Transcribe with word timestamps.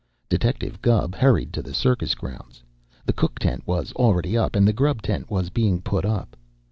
Detective 0.29 0.81
Gubb 0.81 1.13
hurried 1.13 1.53
to 1.53 1.61
the 1.61 1.75
circus 1.75 2.15
grounds. 2.15 2.63
The 3.05 3.13
cook 3.13 3.37
tent 3.37 3.67
was 3.67 3.93
already 3.93 4.35
up, 4.35 4.55
and 4.55 4.67
the 4.67 4.73
grub 4.73 5.03
tent 5.03 5.29
was 5.29 5.51
being 5.51 5.79
put 5.79 6.05
up. 6.05 6.35